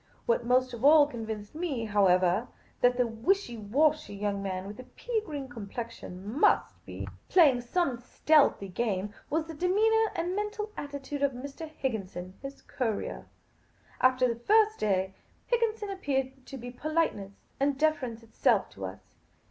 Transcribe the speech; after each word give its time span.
What 0.25 0.43
most 0.47 0.73
of 0.73 0.83
all 0.83 1.05
convinced 1.05 1.53
me, 1.53 1.85
however, 1.85 2.47
that 2.81 2.97
the 2.97 3.05
wishy 3.05 3.55
washy 3.55 4.15
young 4.15 4.41
man 4.41 4.65
with 4.65 4.77
the 4.77 4.83
pea 4.85 5.21
green 5.23 5.47
complexion 5.47 6.39
must 6.39 6.83
be 6.87 7.07
220 7.29 7.53
Miss 7.53 7.65
Cayley's 7.65 7.65
Adventures 7.65 7.73
playing 7.75 7.99
some 7.99 8.09
stealthy 8.55 8.67
game, 8.67 9.13
was 9.29 9.45
the 9.45 9.53
demeanour 9.53 10.11
and 10.15 10.35
mental 10.35 10.71
attitude 10.75 11.21
of 11.21 11.33
Mr. 11.33 11.67
Higginson, 11.69 12.33
his 12.41 12.63
courier. 12.63 13.27
After 14.01 14.27
the 14.27 14.39
first 14.39 14.79
day, 14.79 15.13
Higginson 15.45 15.91
appeared 15.91 16.47
to 16.47 16.57
be 16.57 16.71
politeness 16.71 17.33
and 17.59 17.77
deference 17.77 18.23
itself 18.23 18.71
to 18.71 18.85
us. 18.85 19.01